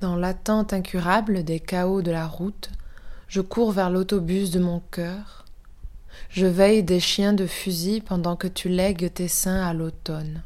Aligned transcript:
Dans 0.00 0.14
l'attente 0.14 0.72
incurable 0.72 1.42
des 1.42 1.58
chaos 1.58 2.02
de 2.02 2.12
la 2.12 2.28
route, 2.28 2.70
je 3.26 3.40
cours 3.40 3.72
vers 3.72 3.90
l'autobus 3.90 4.52
de 4.52 4.60
mon 4.60 4.78
cœur. 4.92 5.44
Je 6.30 6.46
veille 6.46 6.84
des 6.84 7.00
chiens 7.00 7.32
de 7.32 7.48
fusil 7.48 8.00
pendant 8.00 8.36
que 8.36 8.46
tu 8.46 8.68
lègues 8.68 9.12
tes 9.12 9.26
seins 9.26 9.60
à 9.66 9.74
l'automne. 9.74 10.42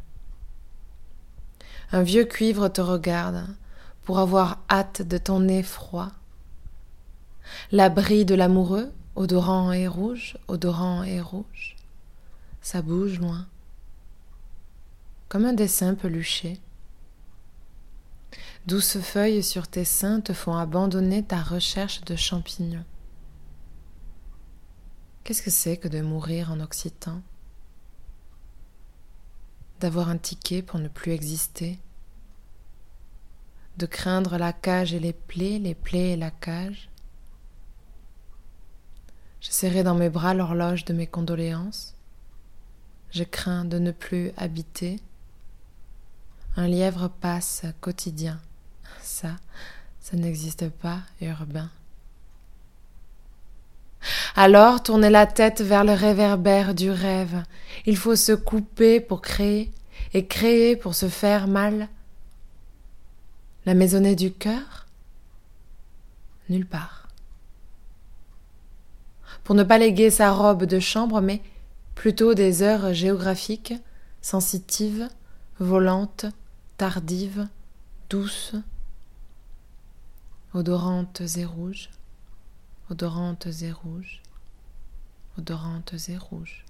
Un 1.93 2.03
vieux 2.03 2.25
cuivre 2.25 2.69
te 2.69 2.81
regarde 2.81 3.47
pour 4.05 4.19
avoir 4.21 4.61
hâte 4.71 5.03
de 5.03 5.19
ton 5.19 5.41
nez 5.41 5.63
froid. 5.63 6.09
L'abri 7.73 8.25
de 8.25 8.35
l'amoureux, 8.35 8.91
odorant 9.17 9.73
et 9.73 9.87
rouge, 9.87 10.39
odorant 10.49 11.03
et 11.03 11.21
rouge. 11.21 11.77
Ça 12.63 12.81
bouge 12.81 13.19
loin, 13.19 13.47
comme 15.29 15.45
un 15.45 15.53
dessin 15.53 15.95
peluché. 15.95 16.59
Douces 18.65 19.01
feuilles 19.01 19.43
sur 19.43 19.67
tes 19.67 19.85
seins 19.85 20.21
te 20.21 20.33
font 20.33 20.55
abandonner 20.55 21.25
ta 21.25 21.43
recherche 21.43 22.01
de 22.03 22.15
champignons. 22.15 22.85
Qu'est-ce 25.25 25.43
que 25.43 25.51
c'est 25.51 25.77
que 25.77 25.89
de 25.89 26.01
mourir 26.01 26.53
en 26.53 26.61
occitan? 26.61 27.23
D'avoir 29.81 30.09
un 30.09 30.17
ticket 30.17 30.63
pour 30.63 30.79
ne 30.79 30.87
plus 30.87 31.11
exister? 31.11 31.81
De 33.79 33.87
craindre 33.87 34.39
la 34.39 34.53
cage 34.53 34.95
et 34.95 35.01
les 35.01 35.13
plaies, 35.13 35.59
les 35.59 35.75
plaies 35.75 36.13
et 36.13 36.17
la 36.17 36.31
cage? 36.31 36.89
Je 39.41 39.51
serrai 39.51 39.83
dans 39.83 39.97
mes 39.97 40.09
bras 40.09 40.35
l'horloge 40.35 40.85
de 40.85 40.93
mes 40.93 41.09
condoléances? 41.09 41.97
Je 43.11 43.25
crains 43.25 43.65
de 43.65 43.81
ne 43.81 43.91
plus 43.91 44.31
habiter? 44.37 45.01
Un 46.55 46.69
lièvre 46.69 47.09
passe 47.09 47.65
quotidien 47.81 48.41
ça, 49.01 49.31
ça 50.01 50.17
n'existe 50.17 50.69
pas 50.69 50.99
urbain. 51.21 51.71
Alors 54.35 54.83
tournez 54.83 55.11
la 55.11 55.27
tête 55.27 55.61
vers 55.61 55.85
le 55.85 55.93
réverbère 55.93 56.75
du 56.75 56.91
rêve. 56.91 57.45
Il 57.87 57.97
faut 57.97 58.17
se 58.17 58.33
couper 58.33 59.01
pour 59.01 59.21
créer 59.21 59.71
et 60.15 60.27
créer 60.27 60.77
pour 60.77 60.95
se 60.95 61.09
faire 61.09 61.47
mal. 61.47 61.89
La 63.65 63.75
maisonnée 63.75 64.17
du 64.17 64.33
cœur? 64.33 64.87
Nulle 66.49 66.67
part. 66.67 67.09
Pour 69.45 69.55
ne 69.55 69.63
pas 69.63 69.79
léguer 69.79 70.11
sa 70.11 70.33
robe 70.33 70.65
de 70.65 70.81
chambre, 70.81 71.21
mais 71.21 71.41
plutôt 71.95 72.35
des 72.35 72.63
heures 72.63 72.93
géographiques, 72.93 73.75
sensitives, 74.21 75.09
volantes, 75.59 76.27
tardives, 76.77 77.49
douces, 78.09 78.55
odorantes 80.55 81.23
et 81.39 81.47
rouges, 81.47 81.89
odorantes 82.91 83.47
et 83.63 83.73
rouges, 83.73 84.21
odorantes 85.39 85.95
et 86.11 86.19
rouges. 86.19 86.65